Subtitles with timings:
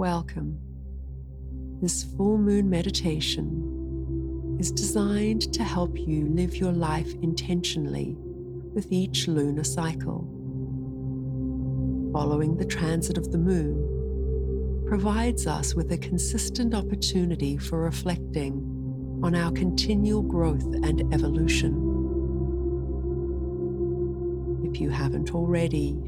[0.00, 0.58] Welcome.
[1.82, 9.28] This full moon meditation is designed to help you live your life intentionally with each
[9.28, 10.20] lunar cycle.
[12.14, 19.34] Following the transit of the moon provides us with a consistent opportunity for reflecting on
[19.34, 21.74] our continual growth and evolution.
[24.64, 26.00] If you haven't already,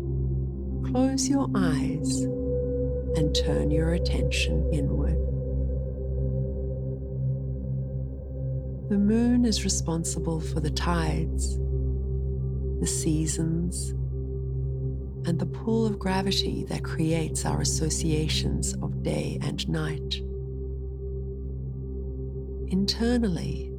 [0.82, 2.27] close your eyes
[3.16, 5.18] and turn your attention inward.
[8.91, 11.56] The moon is responsible for the tides,
[12.80, 13.90] the seasons,
[15.27, 20.16] and the pull of gravity that creates our associations of day and night.
[22.70, 23.73] Internally,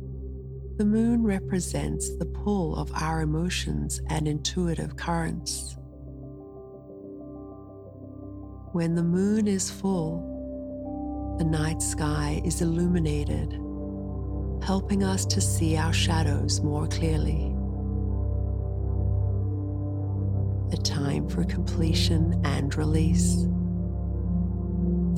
[0.77, 5.77] the moon represents the pull of our emotions and intuitive currents.
[8.73, 13.51] When the moon is full, the night sky is illuminated,
[14.63, 17.53] helping us to see our shadows more clearly.
[20.71, 23.43] A time for completion and release.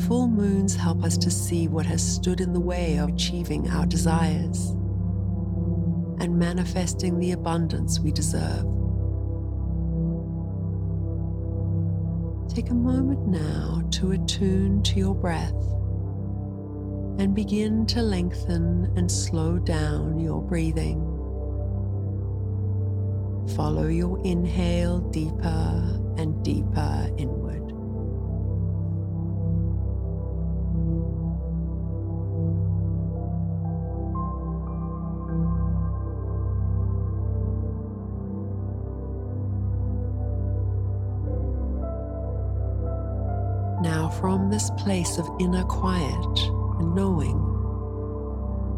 [0.06, 3.86] Full moons help us to see what has stood in the way of achieving our
[3.86, 4.72] desires
[6.20, 8.75] and manifesting the abundance we deserve.
[12.56, 15.52] Take a moment now to attune to your breath
[17.20, 21.02] and begin to lengthen and slow down your breathing.
[23.58, 27.45] Follow your inhale deeper and deeper inward.
[44.26, 46.40] From this place of inner quiet
[46.80, 47.38] and knowing,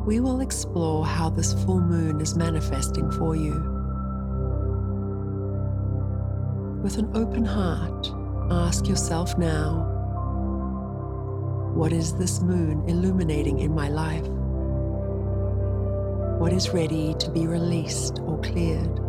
[0.06, 3.54] we will explore how this full moon is manifesting for you.
[6.84, 8.12] With an open heart,
[8.52, 9.86] ask yourself now
[11.74, 14.28] what is this moon illuminating in my life?
[16.42, 19.07] What is ready to be released or cleared?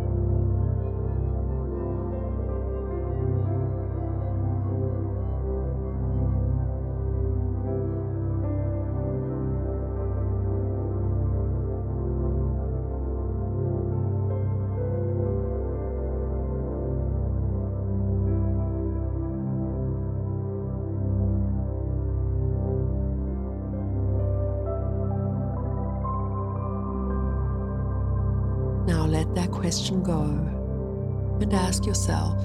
[29.29, 32.35] Let that question go and ask yourself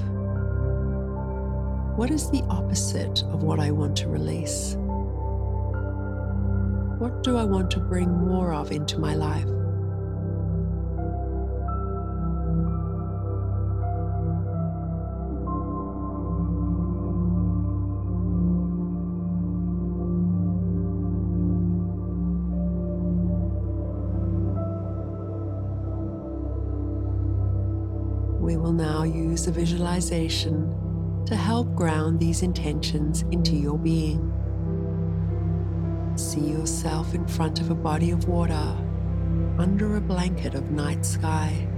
[1.96, 4.74] what is the opposite of what I want to release?
[6.98, 9.48] What do I want to bring more of into my life?
[28.76, 34.30] Now use a visualization to help ground these intentions into your being.
[36.16, 38.76] See yourself in front of a body of water
[39.58, 41.68] under a blanket of night sky.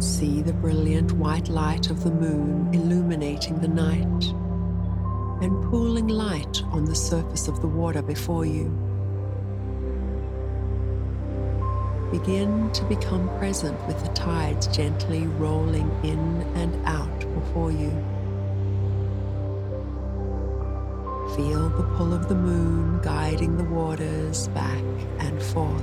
[0.00, 4.24] See the brilliant white light of the moon illuminating the night
[5.42, 8.91] and pooling light on the surface of the water before you.
[12.12, 17.88] Begin to become present with the tides gently rolling in and out before you.
[21.34, 24.84] Feel the pull of the moon guiding the waters back
[25.20, 25.82] and forth.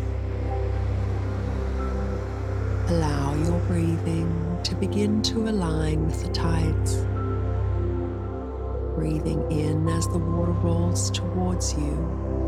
[2.90, 6.98] Allow your breathing to begin to align with the tides.
[8.94, 12.39] Breathing in as the water rolls towards you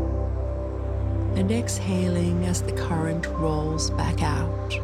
[1.34, 4.74] and exhaling as the current rolls back out.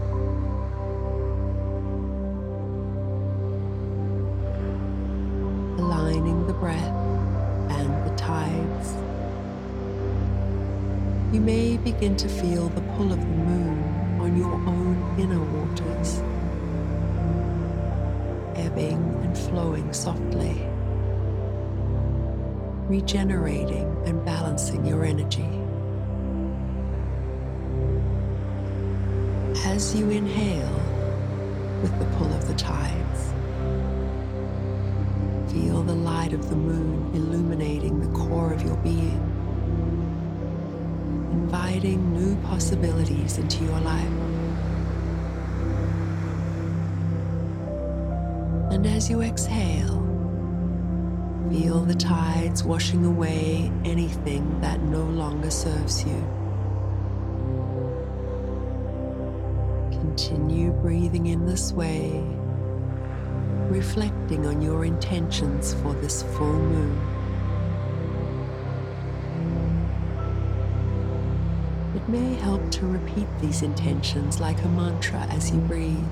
[5.79, 6.95] Aligning the breath
[7.71, 8.95] and the tides.
[11.35, 16.21] You may begin to feel the pull of the moon on your own inner waters,
[18.57, 20.67] ebbing and flowing softly,
[22.89, 25.68] regenerating and balancing your energy.
[29.69, 30.81] As you inhale
[31.83, 33.21] with the pull of the tides.
[35.53, 39.21] Feel the light of the moon illuminating the core of your being,
[41.33, 44.13] inviting new possibilities into your life.
[48.73, 49.99] And as you exhale,
[51.51, 56.38] feel the tides washing away anything that no longer serves you.
[60.19, 62.25] Continue breathing in this way,
[63.71, 67.01] reflecting on your intentions for this full moon.
[71.95, 76.05] It may help to repeat these intentions like a mantra as you breathe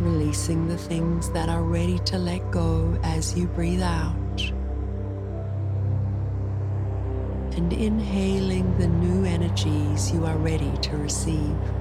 [0.00, 4.29] releasing the things that are ready to let go as you breathe out.
[7.60, 11.79] And inhaling the new energies you are ready to receive.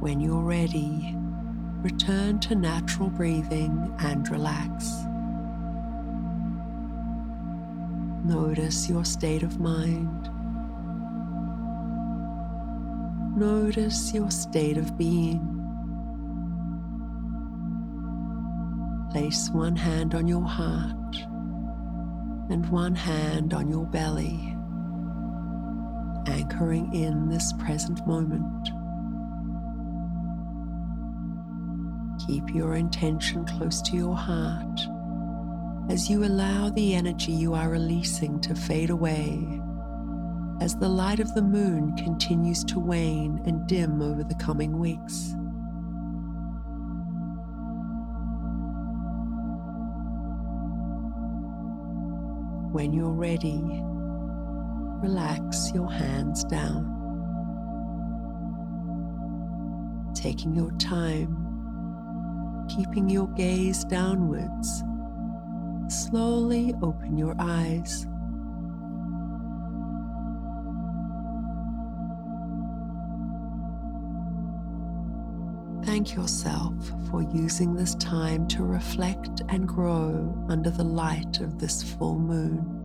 [0.00, 1.14] When you're ready,
[1.82, 4.90] return to natural breathing and relax.
[8.24, 10.30] Notice your state of mind.
[13.36, 15.40] Notice your state of being.
[19.12, 21.16] Place one hand on your heart
[22.48, 24.56] and one hand on your belly,
[26.26, 28.70] anchoring in this present moment.
[32.30, 34.80] Keep your intention close to your heart
[35.88, 39.60] as you allow the energy you are releasing to fade away
[40.60, 45.34] as the light of the moon continues to wane and dim over the coming weeks.
[52.70, 53.60] When you're ready,
[55.02, 56.96] relax your hands down.
[60.14, 61.39] Taking your time
[62.76, 64.84] keeping your gaze downwards,
[65.88, 68.06] slowly open your eyes.
[75.84, 76.74] Thank yourself
[77.10, 82.79] for using this time to reflect and grow under the light of this full moon.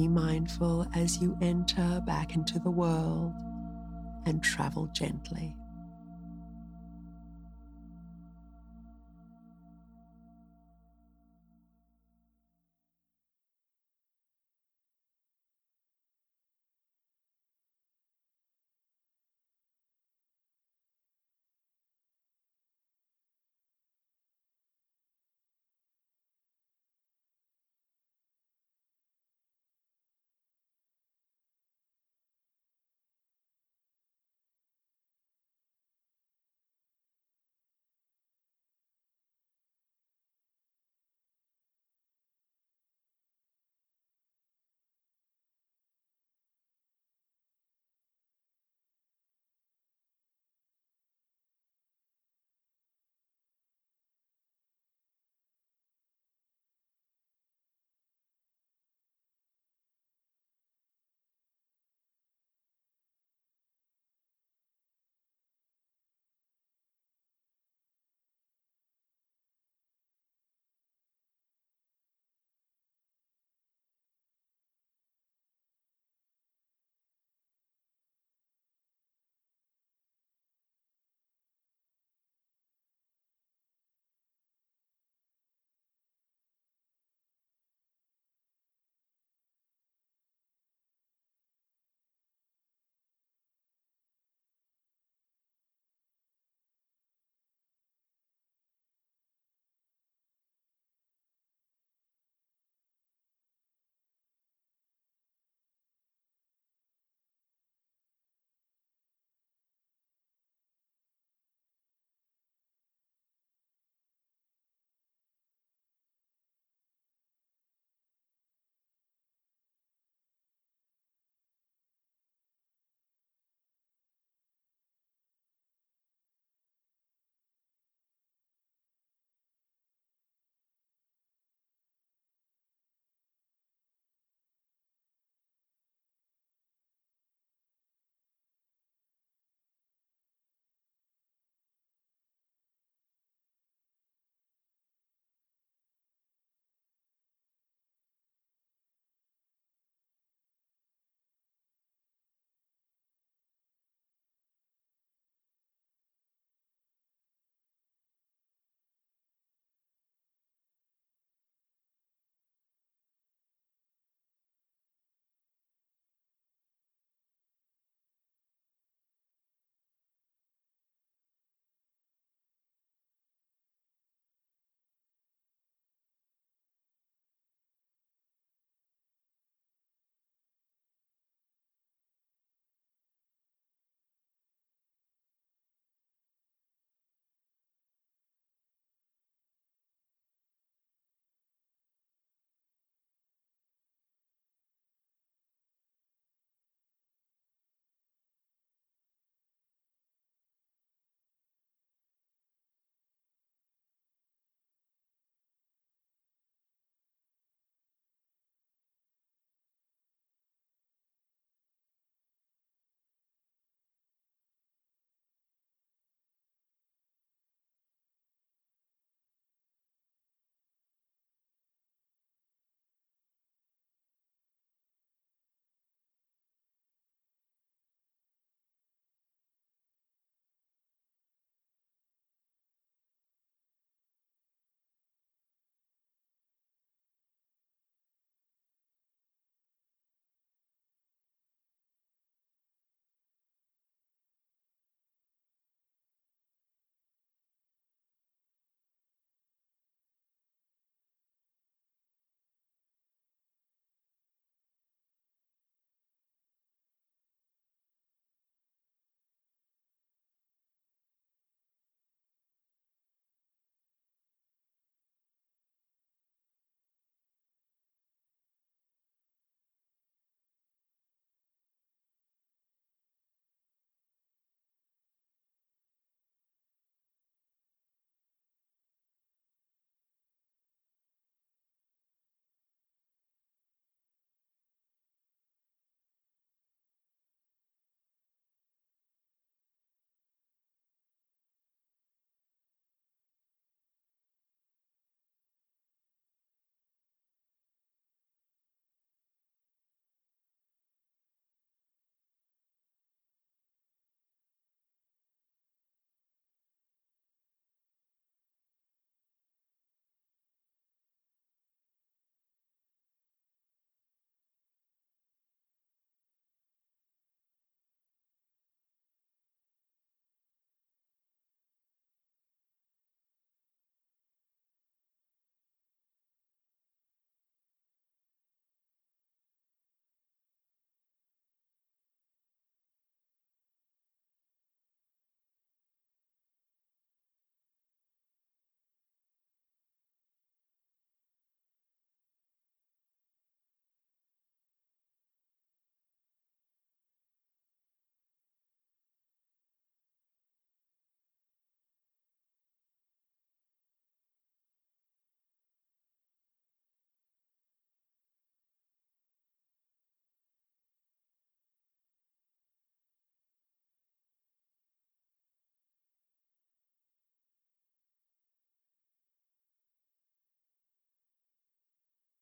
[0.00, 3.34] Be mindful as you enter back into the world
[4.24, 5.54] and travel gently.